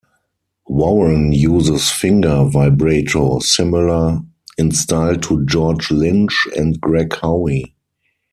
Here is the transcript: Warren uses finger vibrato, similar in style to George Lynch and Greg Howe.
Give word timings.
Warren 0.65 1.31
uses 1.31 1.91
finger 1.91 2.45
vibrato, 2.45 3.37
similar 3.37 4.21
in 4.57 4.71
style 4.71 5.15
to 5.17 5.45
George 5.45 5.91
Lynch 5.91 6.47
and 6.57 6.81
Greg 6.81 7.15
Howe. 7.21 7.45